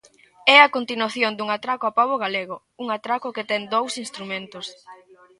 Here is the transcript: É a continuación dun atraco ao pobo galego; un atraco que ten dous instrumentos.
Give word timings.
É 0.55 0.57
a 0.61 0.71
continuación 0.75 1.31
dun 1.35 1.49
atraco 1.57 1.83
ao 1.85 1.95
pobo 1.99 2.15
galego; 2.23 2.57
un 2.83 2.87
atraco 2.97 3.33
que 3.35 3.47
ten 3.51 3.63
dous 3.73 3.93
instrumentos. 4.05 4.65